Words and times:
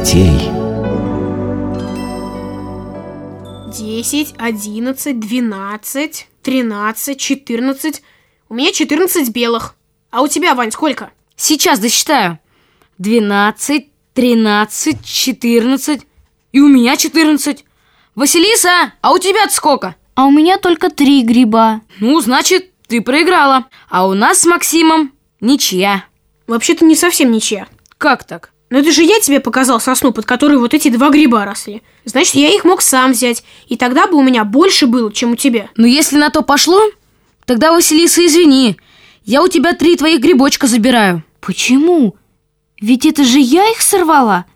детей. 0.00 0.50
Десять, 3.70 4.34
одиннадцать, 4.38 5.20
двенадцать, 5.20 6.28
тринадцать, 6.42 7.20
четырнадцать. 7.20 8.02
У 8.48 8.54
меня 8.54 8.72
четырнадцать 8.72 9.30
белых. 9.30 9.74
А 10.10 10.22
у 10.22 10.28
тебя, 10.28 10.54
Вань, 10.54 10.70
сколько? 10.70 11.10
Сейчас 11.36 11.78
досчитаю. 11.78 12.38
Двенадцать, 12.98 13.88
тринадцать, 14.14 15.04
четырнадцать. 15.04 16.02
И 16.52 16.60
у 16.60 16.68
меня 16.68 16.96
четырнадцать. 16.96 17.64
Василиса, 18.14 18.94
а 19.00 19.12
у 19.12 19.18
тебя 19.18 19.48
сколько? 19.50 19.96
А 20.14 20.26
у 20.26 20.30
меня 20.30 20.58
только 20.58 20.90
три 20.90 21.22
гриба. 21.22 21.82
Ну, 22.00 22.20
значит, 22.20 22.72
ты 22.88 23.00
проиграла. 23.00 23.66
А 23.88 24.06
у 24.06 24.14
нас 24.14 24.40
с 24.40 24.46
Максимом 24.46 25.12
ничья. 25.40 26.04
Вообще-то 26.46 26.84
не 26.84 26.96
совсем 26.96 27.30
ничья. 27.30 27.68
Как 27.98 28.24
так? 28.24 28.52
Но 28.70 28.78
это 28.78 28.92
же 28.92 29.02
я 29.02 29.18
тебе 29.18 29.40
показал 29.40 29.80
сосну, 29.80 30.12
под 30.12 30.26
которой 30.26 30.56
вот 30.56 30.74
эти 30.74 30.88
два 30.88 31.10
гриба 31.10 31.44
росли. 31.44 31.82
Значит, 32.04 32.36
я 32.36 32.54
их 32.54 32.64
мог 32.64 32.82
сам 32.82 33.12
взять, 33.12 33.42
и 33.66 33.76
тогда 33.76 34.06
бы 34.06 34.16
у 34.16 34.22
меня 34.22 34.44
больше 34.44 34.86
было, 34.86 35.12
чем 35.12 35.32
у 35.32 35.36
тебя. 35.36 35.68
Ну, 35.76 35.86
если 35.86 36.16
на 36.16 36.30
то 36.30 36.42
пошло, 36.42 36.80
тогда, 37.46 37.72
Василиса, 37.72 38.24
извини. 38.24 38.76
Я 39.24 39.42
у 39.42 39.48
тебя 39.48 39.74
три 39.74 39.96
твоих 39.96 40.20
грибочка 40.20 40.68
забираю. 40.68 41.24
Почему? 41.40 42.14
Ведь 42.80 43.06
это 43.06 43.24
же 43.24 43.40
я 43.40 43.68
их 43.70 43.82
сорвала. 43.82 44.46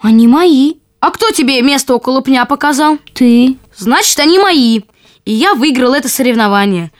Они 0.00 0.26
мои. 0.26 0.74
А 0.98 1.10
кто 1.12 1.30
тебе 1.30 1.62
место 1.62 1.94
около 1.94 2.22
пня 2.22 2.46
показал? 2.46 2.98
Ты. 3.14 3.56
Значит, 3.76 4.18
они 4.18 4.38
мои. 4.38 4.80
И 5.24 5.32
я 5.32 5.54
выиграл 5.54 5.94
это 5.94 6.08
соревнование. 6.08 6.90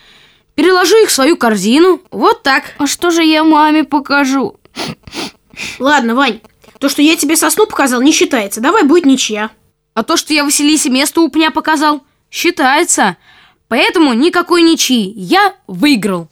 Переложу 0.54 0.96
их 1.02 1.08
в 1.08 1.12
свою 1.12 1.36
корзину. 1.36 2.00
Вот 2.10 2.42
так. 2.42 2.74
А 2.78 2.86
что 2.86 3.10
же 3.10 3.24
я 3.24 3.42
маме 3.42 3.84
покажу? 3.84 4.56
Ладно, 5.78 6.14
Вань, 6.14 6.40
то, 6.78 6.88
что 6.88 7.02
я 7.02 7.16
тебе 7.16 7.36
сосну 7.36 7.66
показал, 7.66 8.02
не 8.02 8.12
считается. 8.12 8.60
Давай 8.60 8.84
будет 8.84 9.06
ничья. 9.06 9.50
А 9.94 10.02
то, 10.02 10.16
что 10.16 10.34
я 10.34 10.44
Василисе 10.44 10.90
место 10.90 11.20
у 11.20 11.30
пня 11.30 11.50
показал, 11.50 12.02
считается. 12.30 13.16
Поэтому 13.68 14.12
никакой 14.12 14.62
ничьи. 14.62 15.12
Я 15.16 15.54
выиграл. 15.66 16.28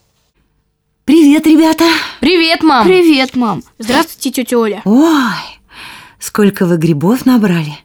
Привет, 1.05 1.47
ребята. 1.47 1.84
Привет, 2.20 2.62
мам. 2.62 2.86
Привет, 2.86 3.36
мам. 3.36 3.62
Здравствуйте, 3.78 4.31
тетя 4.31 4.58
Оля. 4.58 4.83
Ой, 4.84 5.61
сколько 6.19 6.66
вы 6.66 6.77
грибов 6.77 7.27
набрали. 7.27 7.78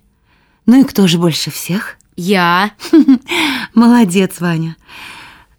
Ну 0.66 0.82
и 0.82 0.84
кто 0.84 1.08
же 1.08 1.18
больше 1.18 1.52
всех? 1.52 1.98
Я. 2.16 2.72
Молодец, 3.74 4.40
Ваня. 4.40 4.76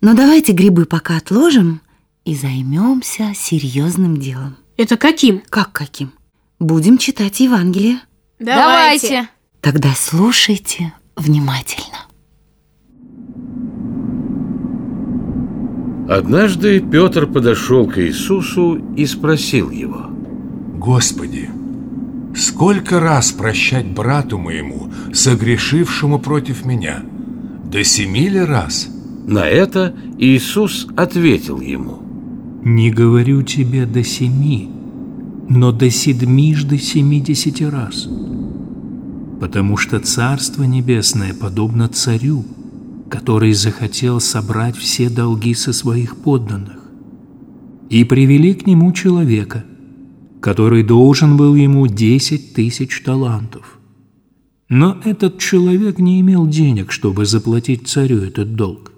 Но 0.01 0.15
давайте 0.15 0.53
грибы 0.53 0.87
пока 0.87 1.17
отложим 1.17 1.81
и 2.25 2.35
займемся 2.35 3.33
серьезным 3.35 4.19
делом. 4.19 4.57
Это 4.81 4.97
каким? 4.97 5.43
Как 5.51 5.73
каким? 5.73 6.11
Будем 6.59 6.97
читать 6.97 7.41
Евангелие. 7.41 8.01
Давайте. 8.39 9.29
Тогда 9.61 9.91
слушайте 9.95 10.95
внимательно. 11.17 12.07
Однажды 16.09 16.81
Петр 16.81 17.27
подошел 17.27 17.89
к 17.89 17.99
Иисусу 17.99 18.83
и 18.97 19.05
спросил 19.05 19.69
его. 19.69 20.07
Господи, 20.79 21.51
сколько 22.35 23.01
раз 23.01 23.33
прощать 23.33 23.87
брату 23.87 24.39
моему, 24.39 24.91
согрешившему 25.13 26.19
против 26.19 26.65
меня? 26.65 27.03
До 27.65 27.85
семи 27.85 28.31
ли 28.31 28.41
раз? 28.41 28.89
На 29.27 29.47
это 29.47 29.95
Иисус 30.17 30.87
ответил 30.97 31.61
ему. 31.61 32.10
Не 32.63 32.91
говорю 32.91 33.43
тебе 33.43 33.87
до 33.87 34.05
семи, 34.05 34.69
но 35.49 35.73
до 35.73 35.89
седьмижды 35.89 36.77
семидесяти 36.77 37.63
раз. 37.63 38.07
Потому 39.41 39.79
что 39.79 39.99
Царство 39.99 40.65
Небесное 40.65 41.33
подобно 41.33 41.89
царю, 41.89 42.45
который 43.09 43.55
захотел 43.55 44.21
собрать 44.21 44.77
все 44.77 45.09
долги 45.09 45.55
со 45.55 45.73
своих 45.73 46.19
подданных. 46.19 46.79
И 47.89 48.05
привели 48.05 48.53
к 48.53 48.67
нему 48.67 48.93
человека, 48.93 49.65
который 50.41 50.83
должен 50.83 51.39
был 51.39 51.55
ему 51.55 51.87
десять 51.87 52.53
тысяч 52.53 53.03
талантов. 53.03 53.79
Но 54.69 55.01
этот 55.05 55.39
человек 55.39 55.99
не 55.99 56.21
имел 56.21 56.47
денег, 56.47 56.93
чтобы 56.93 57.25
заплатить 57.25 57.89
царю 57.89 58.19
этот 58.19 58.55
долг. 58.55 58.90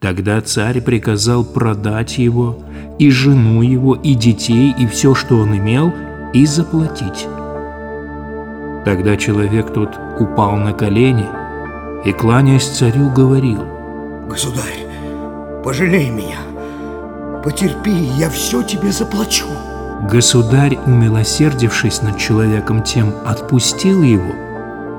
Тогда 0.00 0.40
царь 0.40 0.80
приказал 0.80 1.44
продать 1.44 2.16
его, 2.16 2.56
и 2.98 3.10
жену 3.10 3.60
его, 3.60 3.94
и 3.94 4.14
детей, 4.14 4.74
и 4.78 4.86
все, 4.86 5.14
что 5.14 5.36
он 5.36 5.58
имел, 5.58 5.92
и 6.32 6.46
заплатить. 6.46 7.26
Тогда 8.86 9.18
человек 9.18 9.74
тот 9.74 9.90
упал 10.18 10.56
на 10.56 10.72
колени 10.72 11.26
и, 12.06 12.12
кланяясь 12.12 12.66
царю, 12.66 13.10
говорил, 13.10 13.58
Государь, 14.26 14.86
пожалей 15.62 16.08
меня, 16.08 16.38
потерпи, 17.44 17.92
я 18.16 18.30
все 18.30 18.62
тебе 18.62 18.92
заплачу. 18.92 19.44
Государь, 20.10 20.78
умилосердившись 20.86 22.00
над 22.00 22.16
человеком 22.16 22.82
тем, 22.84 23.12
отпустил 23.26 24.02
его, 24.02 24.32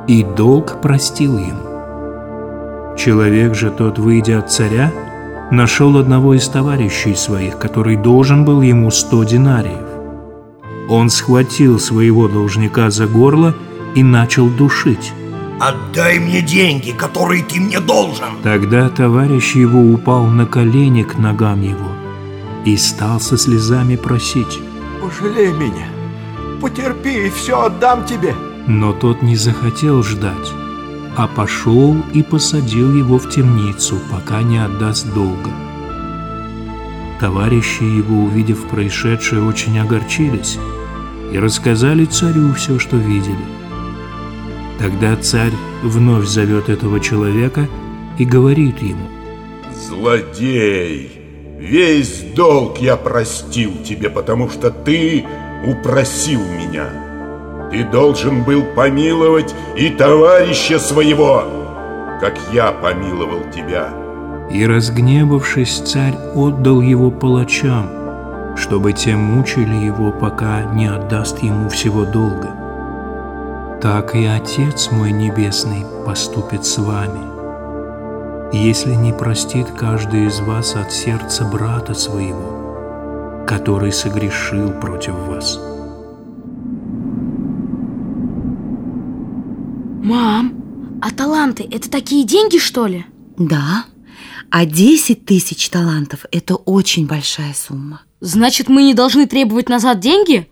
и 0.07 0.23
долг 0.23 0.79
простил 0.79 1.39
ему. 1.39 1.70
Человек 3.03 3.55
же 3.55 3.71
тот, 3.71 3.97
выйдя 3.97 4.37
от 4.37 4.51
царя, 4.51 4.93
нашел 5.49 5.97
одного 5.97 6.35
из 6.35 6.47
товарищей 6.47 7.15
своих, 7.15 7.57
который 7.57 7.95
должен 7.95 8.45
был 8.45 8.61
ему 8.61 8.91
сто 8.91 9.23
динариев. 9.23 9.87
Он 10.87 11.09
схватил 11.09 11.79
своего 11.79 12.27
должника 12.27 12.91
за 12.91 13.07
горло 13.07 13.55
и 13.95 14.03
начал 14.03 14.49
душить. 14.49 15.13
Отдай 15.59 16.19
мне 16.19 16.43
деньги, 16.43 16.91
которые 16.91 17.43
ты 17.43 17.59
мне 17.59 17.79
должен. 17.79 18.37
Тогда 18.43 18.87
товарищ 18.89 19.55
его 19.55 19.81
упал 19.81 20.27
на 20.27 20.45
колени 20.45 21.01
к 21.01 21.17
ногам 21.17 21.63
его 21.63 21.89
и 22.65 22.77
стал 22.77 23.19
со 23.19 23.35
слезами 23.35 23.95
просить. 23.95 24.59
Пожалей 25.01 25.51
меня, 25.53 25.87
потерпи, 26.61 27.25
и 27.25 27.29
все 27.31 27.63
отдам 27.63 28.05
тебе. 28.05 28.35
Но 28.67 28.93
тот 28.93 29.23
не 29.23 29.35
захотел 29.35 30.03
ждать, 30.03 30.53
а 31.15 31.27
пошел 31.27 31.97
и 32.13 32.23
посадил 32.23 32.95
его 32.95 33.17
в 33.17 33.29
темницу, 33.29 33.97
пока 34.11 34.41
не 34.41 34.57
отдаст 34.57 35.13
долга. 35.13 35.51
Товарищи 37.19 37.83
его, 37.83 38.23
увидев 38.23 38.65
происшедшее, 38.67 39.43
очень 39.43 39.77
огорчились 39.77 40.57
и 41.31 41.37
рассказали 41.37 42.05
царю 42.05 42.53
все, 42.53 42.79
что 42.79 42.97
видели. 42.97 43.35
Тогда 44.79 45.15
царь 45.15 45.53
вновь 45.83 46.25
зовет 46.25 46.69
этого 46.69 46.99
человека 46.99 47.67
и 48.17 48.25
говорит 48.25 48.81
ему, 48.81 49.07
Злодей, 49.87 51.11
весь 51.59 52.23
долг 52.35 52.79
я 52.79 52.97
простил 52.97 53.71
тебе, 53.83 54.09
потому 54.09 54.49
что 54.49 54.71
ты 54.71 55.25
упросил 55.67 56.39
меня. 56.39 57.10
Ты 57.71 57.85
должен 57.85 58.43
был 58.43 58.63
помиловать 58.75 59.55
и 59.77 59.89
товарища 59.89 60.77
своего, 60.77 61.43
как 62.19 62.37
я 62.51 62.73
помиловал 62.73 63.49
тебя. 63.49 63.87
И, 64.51 64.67
разгневавшись, 64.67 65.79
царь 65.79 66.17
отдал 66.35 66.81
его 66.81 67.09
палачам, 67.11 68.57
чтобы 68.57 68.91
те 68.91 69.15
мучили 69.15 69.73
его, 69.75 70.11
пока 70.11 70.63
не 70.73 70.87
отдаст 70.87 71.41
ему 71.41 71.69
всего 71.69 72.03
долга. 72.03 72.49
Так 73.81 74.15
и 74.15 74.25
Отец 74.25 74.91
мой 74.91 75.13
Небесный 75.13 75.85
поступит 76.05 76.65
с 76.65 76.77
вами, 76.77 77.21
если 78.51 78.93
не 78.95 79.13
простит 79.13 79.71
каждый 79.71 80.25
из 80.25 80.41
вас 80.41 80.75
от 80.75 80.91
сердца 80.91 81.45
брата 81.45 81.93
своего, 81.93 83.45
который 83.47 83.93
согрешил 83.93 84.71
против 84.73 85.13
вас. 85.13 85.70
Мам, 90.03 90.99
а 90.99 91.11
таланты– 91.11 91.67
это 91.71 91.89
такие 91.89 92.23
деньги, 92.25 92.57
что 92.57 92.87
ли? 92.87 93.05
Да, 93.37 93.85
а 94.49 94.65
10 94.65 95.25
тысяч 95.25 95.69
талантов– 95.69 96.25
это 96.31 96.55
очень 96.55 97.05
большая 97.05 97.53
сумма. 97.53 98.01
Значит, 98.19 98.67
мы 98.67 98.81
не 98.83 98.95
должны 98.95 99.27
требовать 99.27 99.69
назад 99.69 99.99
деньги, 99.99 100.49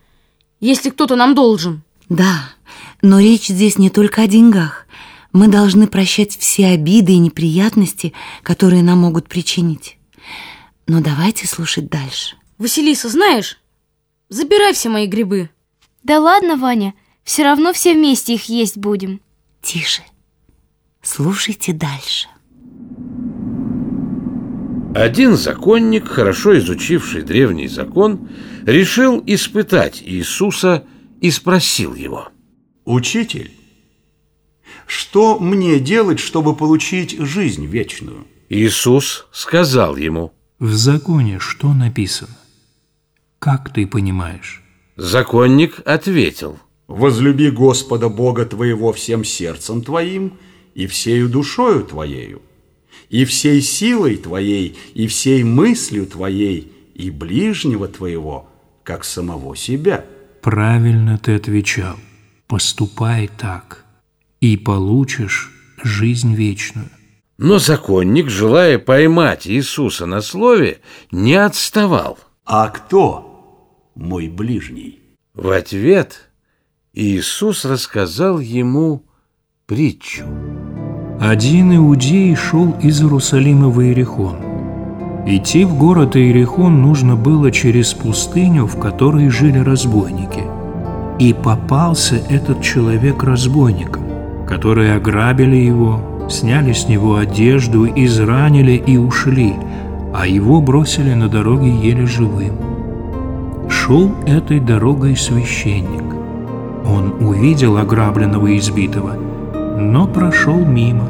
если 0.59 0.91
кто-то 0.91 1.15
нам 1.15 1.33
должен? 1.33 1.81
Да, 2.09 2.51
но 3.01 3.19
речь 3.19 3.47
здесь 3.47 3.79
не 3.79 3.89
только 3.89 4.21
о 4.21 4.27
деньгах. 4.27 4.85
Мы 5.33 5.47
должны 5.47 5.87
прощать 5.87 6.37
все 6.37 6.67
обиды 6.67 7.13
и 7.13 7.17
неприятности, 7.17 8.13
которые 8.43 8.83
нам 8.83 8.99
могут 8.99 9.27
причинить. 9.27 9.97
Но 10.85 11.01
давайте 11.01 11.47
слушать 11.47 11.89
дальше. 11.89 12.35
Василиса, 12.59 13.09
знаешь, 13.09 13.59
забирай 14.29 14.73
все 14.73 14.89
мои 14.89 15.07
грибы. 15.07 15.49
Да 16.03 16.19
ладно, 16.19 16.55
Ваня, 16.55 16.93
все 17.23 17.43
равно 17.43 17.73
все 17.73 17.93
вместе 17.95 18.35
их 18.35 18.45
есть 18.45 18.77
будем. 18.77 19.21
Тише. 19.61 20.03
Слушайте 21.01 21.73
дальше. 21.73 22.27
Один 24.95 25.37
законник, 25.37 26.07
хорошо 26.07 26.57
изучивший 26.57 27.21
древний 27.21 27.67
закон, 27.67 28.29
решил 28.65 29.23
испытать 29.25 30.01
Иисуса 30.03 30.83
и 31.21 31.31
спросил 31.31 31.93
его– 31.93 32.29
Учитель, 32.89 33.51
что 34.87 35.37
мне 35.37 35.79
делать, 35.79 36.19
чтобы 36.19 36.55
получить 36.55 37.19
жизнь 37.19 37.67
вечную? 37.67 38.25
Иисус 38.49 39.27
сказал 39.31 39.95
ему, 39.95 40.33
В 40.57 40.73
законе 40.73 41.37
что 41.37 41.71
написано? 41.71 42.35
Как 43.37 43.71
ты 43.71 43.85
понимаешь? 43.85 44.63
Законник 44.95 45.87
ответил, 45.87 46.57
Возлюби 46.89 47.51
Господа 47.51 48.09
Бога 48.09 48.45
твоего 48.45 48.91
всем 48.93 49.23
сердцем 49.23 49.83
твоим 49.83 50.39
и 50.73 50.87
всею 50.87 51.29
душою 51.29 51.83
твоею, 51.83 52.41
и 53.09 53.25
всей 53.25 53.61
силой 53.61 54.17
твоей, 54.17 54.75
и 54.95 55.05
всей 55.05 55.43
мыслью 55.43 56.07
твоей, 56.07 56.71
и 56.95 57.11
ближнего 57.11 57.87
твоего, 57.87 58.49
как 58.83 59.05
самого 59.05 59.55
себя. 59.55 60.03
Правильно 60.41 61.19
ты 61.19 61.35
отвечал. 61.35 61.95
Поступай 62.47 63.29
так, 63.37 63.85
и 64.41 64.57
получишь 64.57 65.51
жизнь 65.83 66.33
вечную. 66.33 66.89
но 67.37 67.59
законник, 67.59 68.29
желая 68.29 68.79
поймать 68.79 69.45
Иисуса 69.47 70.07
на 70.07 70.21
слове, 70.21 70.79
не 71.11 71.35
отставал. 71.35 72.17
А 72.45 72.67
кто 72.69 73.85
мой 73.93 74.27
ближний? 74.27 74.99
В 75.35 75.51
ответ 75.51 76.28
Иисус 77.01 77.63
рассказал 77.63 78.39
ему 78.39 79.03
притчу. 79.65 80.25
Один 81.17 81.73
иудей 81.73 82.35
шел 82.35 82.75
из 82.81 83.01
Иерусалима 83.01 83.69
в 83.69 83.81
Иерихон. 83.81 84.35
Идти 85.25 85.63
в 85.63 85.77
город 85.77 86.17
Иерихон 86.17 86.81
нужно 86.81 87.15
было 87.15 87.51
через 87.51 87.93
пустыню, 87.93 88.65
в 88.65 88.77
которой 88.77 89.29
жили 89.29 89.59
разбойники. 89.59 90.43
И 91.19 91.33
попался 91.33 92.17
этот 92.29 92.61
человек 92.61 93.23
разбойникам, 93.23 94.03
которые 94.45 94.95
ограбили 94.95 95.55
его, 95.55 96.27
сняли 96.29 96.73
с 96.73 96.89
него 96.89 97.15
одежду, 97.15 97.87
изранили 97.87 98.73
и 98.73 98.97
ушли, 98.97 99.55
а 100.13 100.27
его 100.27 100.59
бросили 100.59 101.13
на 101.13 101.29
дороге 101.29 101.73
еле 101.73 102.05
живым. 102.05 102.57
Шел 103.69 104.11
этой 104.27 104.59
дорогой 104.59 105.15
священник. 105.15 106.18
Он 106.91 107.13
увидел 107.19 107.77
ограбленного 107.77 108.47
и 108.47 108.57
избитого, 108.57 109.13
но 109.77 110.07
прошел 110.07 110.57
мимо. 110.57 111.05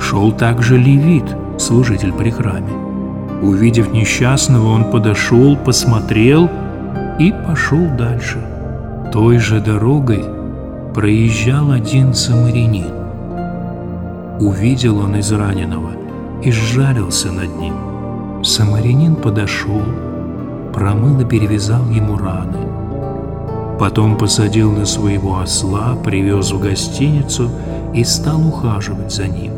Шел 0.00 0.32
также 0.32 0.78
левит, 0.78 1.36
служитель 1.58 2.12
при 2.12 2.30
храме. 2.30 2.72
Увидев 3.42 3.92
несчастного, 3.92 4.68
он 4.68 4.90
подошел, 4.90 5.56
посмотрел 5.56 6.48
и 7.18 7.32
пошел 7.46 7.86
дальше. 7.98 8.38
Той 9.12 9.38
же 9.38 9.60
дорогой 9.60 10.24
проезжал 10.94 11.72
один 11.72 12.14
самарянин. 12.14 12.92
Увидел 14.40 14.98
он 14.98 15.20
израненного 15.20 15.90
и 16.42 16.50
сжалился 16.50 17.30
над 17.30 17.54
ним. 17.58 17.74
Самарянин 18.42 19.16
подошел, 19.16 19.82
промыл 20.72 21.20
и 21.20 21.24
перевязал 21.24 21.88
ему 21.90 22.16
раны. 22.16 22.81
Потом 23.82 24.16
посадил 24.16 24.70
на 24.70 24.86
своего 24.86 25.40
осла, 25.40 25.96
привез 26.04 26.52
в 26.52 26.60
гостиницу 26.60 27.50
и 27.92 28.04
стал 28.04 28.46
ухаживать 28.46 29.12
за 29.12 29.26
ним. 29.26 29.54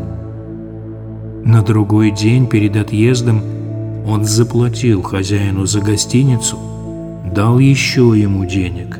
На 1.45 1.61
другой 1.61 2.11
день 2.11 2.47
перед 2.47 2.75
отъездом 2.75 3.43
он 4.09 4.25
заплатил 4.25 5.03
хозяину 5.03 5.67
за 5.67 5.83
гостиницу, 5.83 6.57
дал 7.35 7.59
еще 7.59 8.15
ему 8.17 8.47
денег 8.47 8.99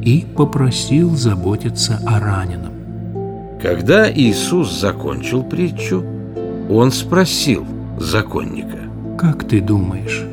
и 0.00 0.24
попросил 0.34 1.14
заботиться 1.14 2.00
о 2.06 2.18
раненом. 2.18 2.72
Когда 3.60 4.10
Иисус 4.10 4.80
закончил 4.80 5.42
притчу, 5.42 6.02
он 6.70 6.90
спросил 6.90 7.66
законника, 7.98 8.78
Как 9.18 9.46
ты 9.46 9.60
думаешь, 9.60 10.24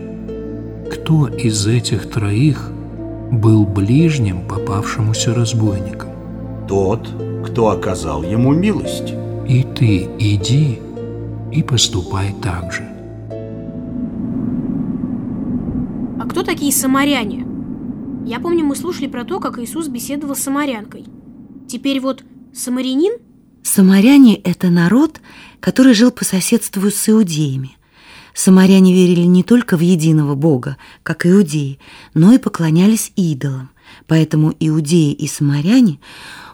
кто 0.89 1.27
из 1.27 1.68
этих 1.68 2.10
троих 2.10 2.72
был 3.31 3.66
ближним 3.66 4.48
попавшемуся 4.48 5.33
разбойникам? 5.33 6.10
Тот, 6.68 7.10
кто 7.45 7.69
оказал 7.69 8.24
ему 8.24 8.54
милость. 8.54 9.13
И 9.48 9.63
ты 9.63 10.10
иди 10.19 10.80
и 11.51 11.63
поступай 11.63 12.33
так 12.42 12.72
же. 12.72 12.88
А 16.19 16.28
кто 16.28 16.44
такие 16.44 16.72
самаряне? 16.72 17.45
Я 18.25 18.39
помню, 18.39 18.63
мы 18.63 18.75
слушали 18.75 19.07
про 19.07 19.25
то, 19.25 19.39
как 19.39 19.57
Иисус 19.60 19.88
беседовал 19.88 20.36
с 20.36 20.39
самарянкой. 20.39 21.06
Теперь 21.68 22.00
вот 22.00 22.24
самарянин? 22.54 23.13
Самаряне– 23.63 24.36
это 24.44 24.69
народ, 24.69 25.19
который 25.60 25.94
жил 25.94 26.12
по 26.12 26.24
соседству 26.24 26.89
с 26.89 27.10
иудеями. 27.10 27.77
Самаряне 28.33 28.94
верили 28.94 29.25
не 29.25 29.44
только 29.44 29.78
в 29.78 29.81
единого 29.81 30.36
Бога, 30.36 30.78
как 31.04 31.25
иудеи, 31.25 31.80
но 32.13 32.33
и 32.33 32.38
поклонялись 32.38 33.12
идолам. 33.16 33.72
Поэтому 34.07 34.54
иудеи 34.60 35.12
и 35.12 35.28
самаряне 35.28 36.00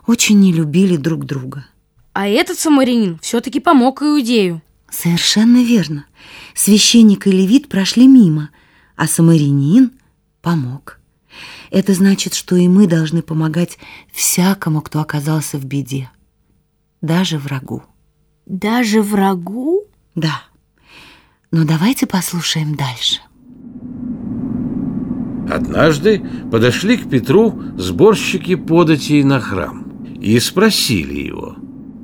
очень 0.07 0.39
не 0.39 0.51
любили 0.51 0.97
друг 0.97 1.25
друга. 1.25 1.65
А 2.13 2.27
этот 2.27 2.57
самарянин 2.57 3.19
все-таки 3.21 3.59
помог 3.59 4.01
иудею. 4.01 4.62
Совершенно 4.89 5.63
верно. 5.63 6.06
Священник 6.56 7.27
и 7.27 7.31
левит 7.31 7.69
прошли 7.69 8.07
мимо, 8.07 8.50
а 8.95 9.07
самарянин 9.07 9.91
помог. 10.41 11.00
Это 11.69 11.94
значит, 11.94 12.33
что 12.33 12.56
и 12.56 12.68
мы 12.68 12.88
должны 12.88 13.21
помогать 13.21 13.77
всякому, 14.12 14.81
кто 14.81 15.01
оказался 15.01 15.57
в 15.57 15.65
беде, 15.65 16.09
даже 17.01 17.38
врагу. 17.38 17.83
Даже 18.45 19.01
врагу? 19.01 19.83
Да. 20.15 20.41
Но 21.51 21.63
давайте 21.65 22.05
послушаем 22.05 22.75
дальше. 22.75 23.21
Однажды 25.49 26.21
подошли 26.51 26.97
к 26.97 27.09
Петру 27.09 27.61
сборщики 27.77 28.55
податей 28.55 29.23
на 29.23 29.39
храм 29.39 29.85
и 30.19 30.39
спросили 30.39 31.21
его. 31.21 31.55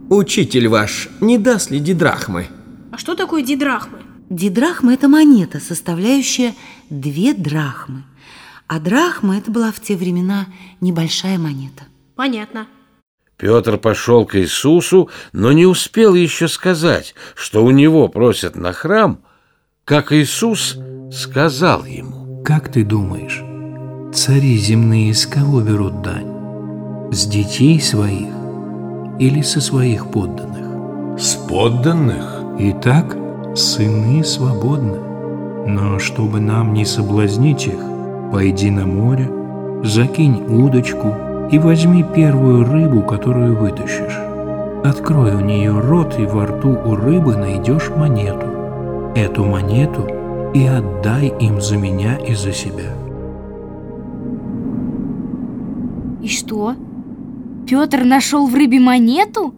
Учитель 0.10 0.70
ваш 0.70 1.10
не 1.20 1.38
даст 1.38 1.72
ли 1.72 1.80
дидрахмы? 1.80 2.48
А 2.92 2.98
что 2.98 3.16
такое 3.16 3.44
дидрахмы? 3.44 4.00
Дидрахма– 4.30 4.94
это 4.96 5.10
монета, 5.10 5.60
составляющая 5.60 6.56
две 6.90 7.34
драхмы. 7.34 8.04
А 8.68 8.80
драхма– 8.80 9.38
это 9.40 9.52
была 9.52 9.72
в 9.72 9.80
те 9.82 9.96
времена 9.96 10.48
небольшая 10.80 11.38
монета. 11.38 11.84
Понятно. 12.16 12.68
Петр 13.38 13.78
пошел 13.78 14.26
к 14.26 14.36
Иисусу, 14.40 15.10
но 15.34 15.52
не 15.52 15.66
успел 15.66 16.14
еще 16.14 16.48
сказать, 16.48 17.14
что 17.36 17.66
у 17.66 17.72
него 17.72 18.08
просят 18.08 18.56
на 18.56 18.72
храм, 18.72 19.20
как 19.86 20.14
Иисус 20.14 20.80
сказал 21.12 21.84
ему. 21.84 22.42
Как 22.44 22.70
ты 22.70 22.86
думаешь, 22.86 23.44
цари 24.14 24.58
земные 24.58 25.14
с 25.14 25.26
кого 25.26 25.60
берут 25.60 26.02
дань? 26.02 27.12
С 27.12 27.26
детей 27.26 27.82
своих 27.82 28.34
или 29.20 29.42
со 29.42 29.60
своих 29.60 30.08
подданных? 30.08 31.20
С 31.20 31.36
подданных? 31.36 32.44
Итак, 32.60 33.18
сыны 33.56 34.24
свободны. 34.24 35.00
Но 35.68 36.00
чтобы 36.00 36.40
нам 36.40 36.74
не 36.74 36.86
соблазнить 36.86 37.68
их, 37.68 37.80
пойди 38.32 38.72
на 38.72 38.86
море, 38.86 39.30
закинь 39.84 40.44
удочку 40.48 41.14
и 41.52 41.60
возьми 41.60 42.06
первую 42.16 42.64
рыбу, 42.64 43.02
которую 43.02 43.58
вытащишь. 43.58 44.18
Открой 44.86 45.36
у 45.36 45.42
нее 45.42 45.78
рот, 45.78 46.18
и 46.20 46.26
во 46.26 46.46
рту 46.46 46.70
у 46.70 46.96
рыбы 46.96 47.36
найдешь 47.36 47.90
монету. 47.90 48.53
Эту 49.16 49.46
монету 49.46 50.08
и 50.56 50.66
отдай 50.66 51.28
им 51.40 51.62
за 51.62 51.78
меня 51.78 52.18
и 52.18 52.34
за 52.34 52.52
себя. 52.52 52.98
И 56.24 56.28
что? 56.28 56.76
Петр 57.68 58.06
нашел 58.06 58.48
в 58.48 58.56
рыбе 58.56 58.80
монету? 58.80 59.54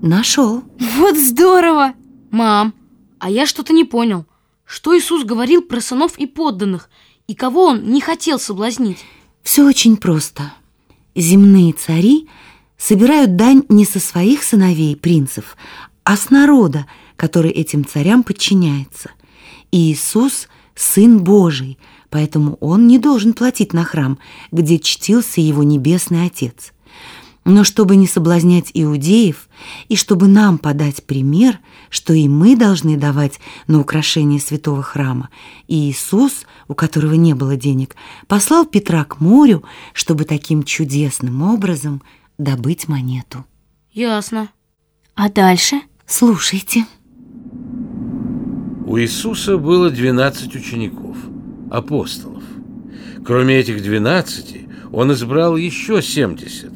Нашел. 0.00 0.62
Вот 0.96 1.18
здорово! 1.18 1.92
Мам, 2.30 2.72
а 3.18 3.28
я 3.30 3.44
что-то 3.44 3.74
не 3.74 3.84
понял. 3.84 4.24
Что 4.64 4.96
Иисус 4.96 5.22
говорил 5.22 5.60
про 5.60 5.82
сынов 5.82 6.18
и 6.18 6.26
подданных, 6.26 6.88
и 7.26 7.34
кого 7.34 7.64
он 7.64 7.90
не 7.90 8.00
хотел 8.00 8.38
соблазнить? 8.38 9.04
Все 9.42 9.66
очень 9.66 9.98
просто. 9.98 10.54
Земные 11.14 11.74
цари 11.74 12.28
собирают 12.78 13.36
дань 13.36 13.64
не 13.68 13.84
со 13.84 14.00
своих 14.00 14.42
сыновей, 14.42 14.96
принцев, 14.96 15.56
а 16.04 16.16
с 16.16 16.30
народа, 16.30 16.86
который 17.18 17.50
этим 17.50 17.84
царям 17.84 18.22
подчиняется. 18.22 19.10
И 19.70 19.92
Иисус– 19.92 20.48
Сын 20.78 21.24
Божий, 21.24 21.76
поэтому 22.08 22.56
Он 22.60 22.86
не 22.86 22.98
должен 22.98 23.32
платить 23.32 23.72
на 23.72 23.84
храм, 23.84 24.18
где 24.52 24.78
чтился 24.78 25.40
Его 25.40 25.64
Небесный 25.64 26.26
Отец. 26.26 26.72
Но 27.44 27.64
чтобы 27.64 27.96
не 27.96 28.06
соблазнять 28.06 28.70
иудеев, 28.74 29.48
и 29.88 29.96
чтобы 29.96 30.28
нам 30.28 30.56
подать 30.58 31.02
пример, 31.04 31.58
что 31.90 32.12
и 32.12 32.28
мы 32.28 32.54
должны 32.54 32.96
давать 32.96 33.40
на 33.66 33.80
украшение 33.80 34.38
святого 34.38 34.82
храма, 34.82 35.30
и 35.66 35.90
Иисус, 35.90 36.46
у 36.68 36.74
которого 36.74 37.14
не 37.14 37.34
было 37.34 37.56
денег, 37.56 37.96
послал 38.28 38.64
Петра 38.64 39.02
к 39.04 39.18
морю, 39.18 39.64
чтобы 39.94 40.24
таким 40.24 40.62
чудесным 40.62 41.42
образом 41.42 42.02
добыть 42.36 42.86
монету. 42.86 43.44
Ясно. 43.90 44.50
А 45.16 45.28
дальше? 45.28 45.80
Слушайте. 46.06 46.86
У 48.88 48.96
Иисуса 48.96 49.58
было 49.58 49.90
12 49.90 50.56
учеников, 50.56 51.18
апостолов. 51.70 52.42
Кроме 53.22 53.56
этих 53.56 53.82
12, 53.82 54.60
он 54.90 55.12
избрал 55.12 55.58
еще 55.58 56.00
70. 56.00 56.72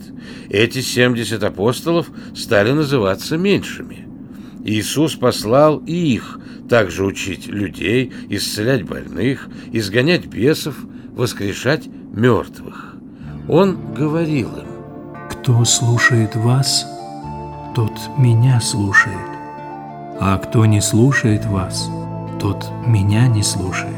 Эти 0.51 0.83
70 0.83 1.43
апостолов 1.43 2.11
стали 2.35 2.73
называться 2.73 3.39
меньшими. 3.39 4.07
Иисус 4.63 5.15
послал 5.15 5.79
и 5.87 5.95
их 5.95 6.39
также 6.69 7.07
учить 7.07 7.47
людей, 7.47 8.13
исцелять 8.29 8.83
больных, 8.83 9.49
изгонять 9.73 10.27
бесов, 10.27 10.77
воскрешать 11.17 11.87
мертвых. 12.13 12.95
Он 13.49 13.95
говорил 13.95 14.51
им, 14.59 14.67
Кто 15.31 15.65
слушает 15.65 16.37
вас, 16.37 16.87
тот 17.75 17.99
меня 18.19 18.61
слушает. 18.61 19.17
А 20.21 20.37
кто 20.37 20.67
не 20.67 20.83
слушает 20.83 21.47
вас, 21.47 21.89
тот 22.43 22.67
меня 22.85 23.29
не 23.29 23.45
слушает. 23.45 23.95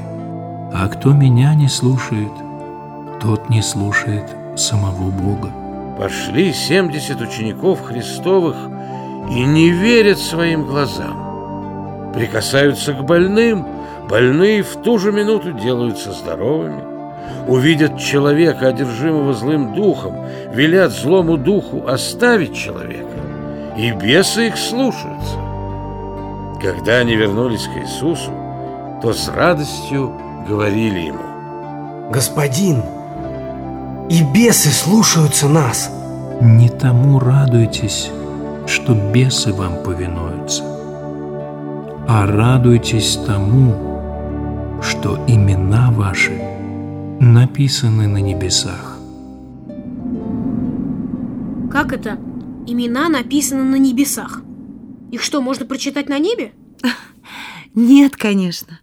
А 0.71 0.87
кто 0.89 1.15
меня 1.15 1.55
не 1.55 1.67
слушает, 1.67 2.31
тот 3.19 3.49
не 3.49 3.63
слушает 3.63 4.25
самого 4.55 5.11
Бога. 5.11 5.51
Пошли 5.99 6.53
70 6.53 7.23
учеников 7.23 7.81
Христовых 7.81 8.55
и 9.31 9.45
не 9.45 9.71
верят 9.71 10.19
своим 10.19 10.67
глазам. 10.67 12.13
Прикасаются 12.13 12.93
к 12.93 13.03
больным, 13.03 13.67
больные 14.11 14.63
в 14.63 14.77
ту 14.83 14.99
же 14.99 15.11
минуту 15.11 15.53
делаются 15.53 16.13
здоровыми. 16.13 16.83
Увидят 17.49 17.99
человека, 17.99 18.69
одержимого 18.69 19.33
злым 19.33 19.73
духом, 19.73 20.17
велят 20.53 20.93
злому 20.93 21.39
духу 21.39 21.87
оставить 21.87 22.55
человека, 22.55 23.17
и 23.79 23.91
бесы 23.93 24.49
их 24.49 24.59
слушаются. 24.59 25.44
Когда 26.65 27.01
они 27.01 27.15
вернулись 27.15 27.69
к 27.69 27.77
Иисусу, 27.77 28.33
то 29.03 29.13
с 29.13 29.29
радостью 29.29 30.19
говорили 30.49 30.99
ему, 31.01 32.11
Господин, 32.11 32.81
и 34.09 34.23
бесы 34.33 34.71
слушаются 34.71 35.47
нас. 35.47 35.91
Не 36.41 36.71
тому 36.71 37.19
радуйтесь, 37.19 38.11
что 38.67 38.95
бесы 38.95 39.53
вам 39.53 39.83
повинуются, 39.85 40.65
а 42.09 42.27
радуйтесь 42.27 43.19
тому, 43.27 44.81
что 44.81 45.19
имена 45.27 45.91
ваши 45.91 46.33
написаны 47.21 48.09
на 48.09 48.23
небесах. 48.23 48.97
Как 51.71 51.93
это? 51.93 52.17
Имена 52.67 53.11
написаны 53.11 53.65
на 53.65 53.77
небесах. 53.77 54.44
Их 55.15 55.23
что, 55.23 55.41
можно 55.41 55.65
прочитать 55.65 56.09
на 56.09 56.19
небе? 56.19 56.53
Нет, 57.77 58.17
конечно. 58.17 58.81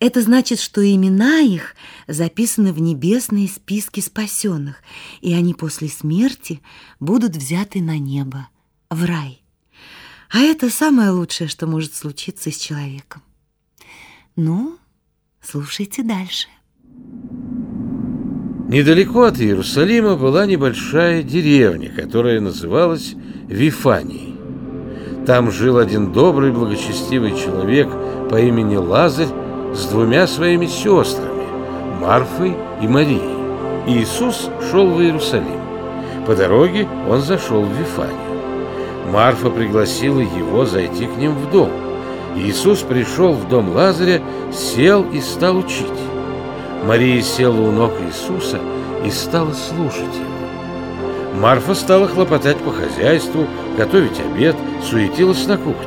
Это 0.00 0.22
значит, 0.22 0.58
что 0.58 0.84
имена 0.84 1.38
их 1.38 1.76
записаны 2.08 2.72
в 2.72 2.80
небесные 2.80 3.46
списки 3.46 4.00
спасенных, 4.00 4.82
и 5.20 5.32
они 5.32 5.54
после 5.54 5.86
смерти 5.88 6.60
будут 6.98 7.36
взяты 7.36 7.80
на 7.80 7.96
небо, 7.96 8.48
в 8.90 9.04
рай. 9.04 9.40
А 10.30 10.40
это 10.40 10.68
самое 10.68 11.10
лучшее, 11.10 11.46
что 11.46 11.68
может 11.68 11.94
случиться 11.94 12.50
с 12.50 12.56
человеком. 12.56 13.22
Ну, 14.34 14.78
слушайте 15.40 16.02
дальше. 16.02 16.48
Недалеко 18.68 19.22
от 19.22 19.38
Иерусалима 19.38 20.16
была 20.16 20.44
небольшая 20.44 21.22
деревня, 21.22 21.94
которая 21.94 22.40
называлась 22.40 23.14
Вифанией. 23.46 24.37
Там 25.28 25.50
жил 25.50 25.76
один 25.76 26.10
добрый, 26.10 26.52
благочестивый 26.52 27.36
человек 27.36 27.86
по 28.30 28.40
имени 28.40 28.76
Лазарь 28.76 29.28
с 29.74 29.84
двумя 29.84 30.26
своими 30.26 30.64
сестрами, 30.64 31.44
Марфой 32.00 32.56
и 32.80 32.88
Марией. 32.88 33.36
Иисус 33.86 34.48
шел 34.70 34.86
в 34.86 35.02
Иерусалим. 35.02 35.60
По 36.26 36.34
дороге 36.34 36.88
он 37.10 37.20
зашел 37.20 37.60
в 37.60 37.72
Вифанию. 37.74 38.40
Марфа 39.12 39.50
пригласила 39.50 40.20
его 40.20 40.64
зайти 40.64 41.04
к 41.04 41.18
ним 41.18 41.34
в 41.34 41.50
дом. 41.50 41.72
Иисус 42.34 42.78
пришел 42.78 43.34
в 43.34 43.46
дом 43.50 43.68
Лазаря, 43.76 44.22
сел 44.50 45.04
и 45.12 45.20
стал 45.20 45.58
учить. 45.58 45.92
Мария 46.86 47.20
села 47.20 47.60
у 47.60 47.70
ног 47.70 47.92
Иисуса 48.00 48.58
и 49.04 49.10
стала 49.10 49.52
слушать 49.52 50.04
его. 50.04 50.37
Марфа 51.38 51.74
стала 51.74 52.08
хлопотать 52.08 52.56
по 52.58 52.72
хозяйству, 52.72 53.46
готовить 53.76 54.18
обед, 54.18 54.56
суетилась 54.82 55.46
на 55.46 55.56
кухне. 55.56 55.86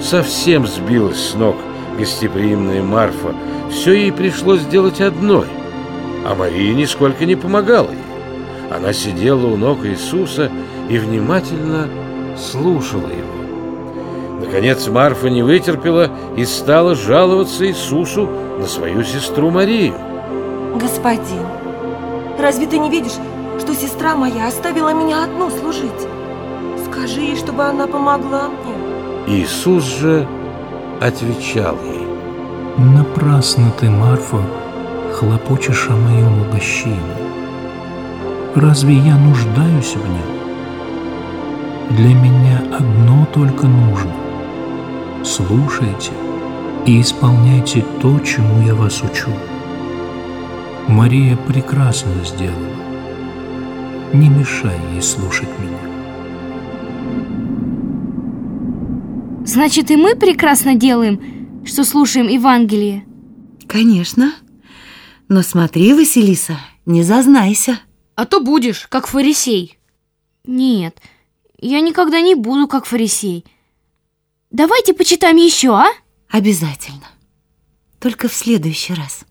Совсем 0.00 0.66
сбилась 0.66 1.30
с 1.30 1.34
ног 1.34 1.56
гостеприимная 1.98 2.82
Марфа. 2.82 3.34
Все 3.70 3.94
ей 3.94 4.12
пришлось 4.12 4.60
сделать 4.60 5.00
одной, 5.00 5.46
а 6.26 6.34
Мария 6.34 6.74
нисколько 6.74 7.24
не 7.24 7.34
помогала 7.34 7.90
ей. 7.90 7.98
Она 8.70 8.92
сидела 8.92 9.46
у 9.46 9.56
ног 9.56 9.86
Иисуса 9.86 10.50
и 10.90 10.98
внимательно 10.98 11.88
слушала 12.36 13.08
его. 13.08 14.44
Наконец 14.44 14.86
Марфа 14.88 15.30
не 15.30 15.42
вытерпела 15.42 16.10
и 16.36 16.44
стала 16.44 16.94
жаловаться 16.94 17.66
Иисусу 17.66 18.28
на 18.58 18.66
свою 18.66 19.02
сестру 19.02 19.50
Марию. 19.50 19.94
Господин, 20.78 21.46
разве 22.38 22.66
ты 22.66 22.78
не 22.78 22.90
видишь, 22.90 23.12
что 23.64 23.74
сестра 23.74 24.14
моя 24.14 24.48
оставила 24.48 24.92
меня 24.92 25.24
одну 25.24 25.48
служить? 25.48 26.06
Скажи 26.84 27.20
ей, 27.20 27.36
чтобы 27.36 27.64
она 27.64 27.86
помогла 27.86 28.48
мне. 28.48 29.38
Иисус 29.38 29.84
же 29.84 30.28
отвечал 31.00 31.74
ей. 31.82 32.06
Напрасно 32.76 33.72
ты, 33.80 33.88
Марфа, 33.88 34.42
хлопочешь 35.14 35.88
о 35.88 35.96
моем 35.96 36.42
угощении. 36.42 36.98
Разве 38.54 38.96
я 38.96 39.16
нуждаюсь 39.16 39.96
в 39.96 40.06
нем? 40.06 41.96
Для 41.96 42.14
меня 42.14 42.62
одно 42.78 43.26
только 43.32 43.66
нужно. 43.66 44.12
Слушайте 45.24 46.12
и 46.84 47.00
исполняйте 47.00 47.82
то, 48.02 48.20
чему 48.20 48.60
я 48.66 48.74
вас 48.74 49.02
учу. 49.02 49.30
Мария 50.86 51.38
прекрасно 51.48 52.12
сделала. 52.24 52.83
Не 54.14 54.28
мешай 54.28 54.78
ей 54.92 55.02
слушать 55.02 55.48
меня. 55.58 55.76
Значит, 59.44 59.90
и 59.90 59.96
мы 59.96 60.14
прекрасно 60.14 60.76
делаем, 60.76 61.64
что 61.66 61.82
слушаем 61.82 62.28
Евангелие. 62.28 63.04
Конечно. 63.66 64.32
Но 65.28 65.42
смотри, 65.42 65.92
Василиса, 65.94 66.60
не 66.86 67.02
зазнайся. 67.02 67.80
А 68.14 68.24
то 68.24 68.38
будешь, 68.38 68.86
как 68.86 69.08
фарисей. 69.08 69.80
Нет, 70.46 70.96
я 71.58 71.80
никогда 71.80 72.20
не 72.20 72.36
буду 72.36 72.68
как 72.68 72.86
фарисей. 72.86 73.44
Давайте 74.52 74.94
почитаем 74.94 75.38
еще, 75.38 75.74
а? 75.74 75.88
Обязательно. 76.28 77.08
Только 77.98 78.28
в 78.28 78.32
следующий 78.32 78.94
раз. 78.94 79.24